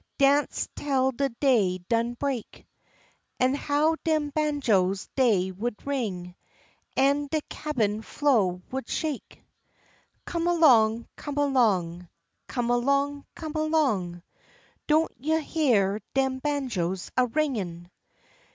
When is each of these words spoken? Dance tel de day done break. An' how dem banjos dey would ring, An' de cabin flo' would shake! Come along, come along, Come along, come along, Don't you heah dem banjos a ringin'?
Dance 0.17 0.67
tel 0.75 1.11
de 1.11 1.29
day 1.29 1.77
done 1.77 2.15
break. 2.15 2.65
An' 3.39 3.53
how 3.53 3.97
dem 4.03 4.31
banjos 4.31 5.07
dey 5.15 5.51
would 5.51 5.85
ring, 5.85 6.33
An' 6.97 7.27
de 7.27 7.39
cabin 7.41 8.01
flo' 8.01 8.63
would 8.71 8.89
shake! 8.89 9.43
Come 10.25 10.47
along, 10.47 11.07
come 11.15 11.37
along, 11.37 12.09
Come 12.47 12.71
along, 12.71 13.27
come 13.35 13.53
along, 13.53 14.23
Don't 14.87 15.11
you 15.19 15.37
heah 15.39 15.99
dem 16.15 16.39
banjos 16.39 17.11
a 17.15 17.27
ringin'? 17.27 17.87